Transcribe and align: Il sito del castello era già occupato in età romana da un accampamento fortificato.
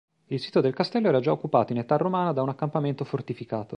Il 0.29 0.39
sito 0.39 0.61
del 0.61 0.73
castello 0.73 1.09
era 1.09 1.19
già 1.19 1.31
occupato 1.31 1.73
in 1.73 1.77
età 1.77 1.95
romana 1.95 2.31
da 2.33 2.41
un 2.41 2.49
accampamento 2.49 3.03
fortificato. 3.05 3.69